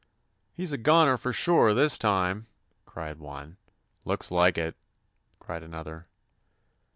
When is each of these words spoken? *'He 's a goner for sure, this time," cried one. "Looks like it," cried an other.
*'He 0.55 0.65
's 0.65 0.71
a 0.71 0.79
goner 0.79 1.15
for 1.15 1.31
sure, 1.31 1.75
this 1.75 1.99
time," 1.99 2.47
cried 2.87 3.19
one. 3.19 3.57
"Looks 4.03 4.31
like 4.31 4.57
it," 4.57 4.75
cried 5.39 5.61
an 5.61 5.75
other. 5.75 6.07